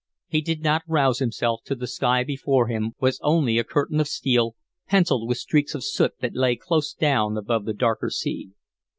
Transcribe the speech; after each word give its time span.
He 0.27 0.41
did 0.41 0.61
not 0.63 0.81
rouse 0.87 1.19
himself 1.19 1.61
till 1.63 1.77
the 1.77 1.85
sky 1.85 2.23
before 2.23 2.65
him 2.69 2.93
was 2.99 3.19
only 3.21 3.59
a 3.59 3.63
curtain 3.63 3.99
of 3.99 4.07
steel, 4.07 4.55
pencilled 4.87 5.29
with 5.29 5.37
streaks 5.37 5.75
of 5.75 5.83
soot 5.83 6.13
that 6.21 6.33
lay 6.33 6.55
close 6.55 6.95
down 6.95 7.37
above 7.37 7.65
the 7.65 7.73
darker 7.75 8.09
sea. 8.09 8.49